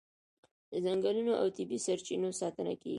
د 0.71 0.73
ځنګلونو 0.85 1.33
او 1.41 1.47
طبیعي 1.57 1.83
سرچینو 1.85 2.29
ساتنه 2.41 2.73
کیږي. 2.81 2.89